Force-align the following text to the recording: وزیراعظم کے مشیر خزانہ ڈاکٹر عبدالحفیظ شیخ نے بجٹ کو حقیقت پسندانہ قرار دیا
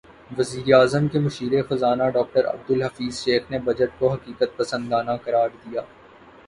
وزیراعظم 0.37 1.07
کے 1.07 1.19
مشیر 1.19 1.51
خزانہ 1.69 2.09
ڈاکٹر 2.13 2.45
عبدالحفیظ 2.47 3.23
شیخ 3.23 3.51
نے 3.51 3.59
بجٹ 3.65 3.99
کو 3.99 4.11
حقیقت 4.13 4.57
پسندانہ 4.57 5.17
قرار 5.23 5.49
دیا 5.57 5.81